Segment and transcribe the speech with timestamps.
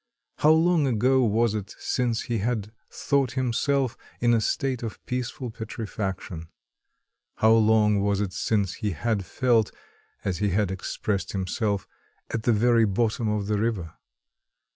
[0.39, 5.51] How long ago was it since he had thought himself in a state of peaceful
[5.51, 6.47] petrifaction?
[7.35, 9.69] How long was it since he had felt
[10.25, 11.87] as he had expressed himself
[12.31, 13.93] at the very bottom of the river?